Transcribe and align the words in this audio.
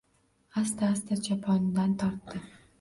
Asta-asta 0.61 1.15
choponidan 1.27 1.95
tortdi. 1.97 2.37